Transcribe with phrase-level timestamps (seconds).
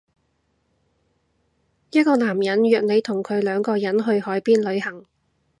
[1.91, 5.05] 一個男人約你同佢兩個人去海邊旅行